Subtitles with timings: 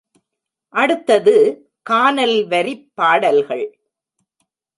[0.73, 1.35] அடுத்தது
[1.81, 3.79] கானல் வரிப் பாடல்கள்.